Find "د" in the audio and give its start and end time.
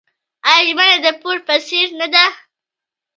1.05-1.07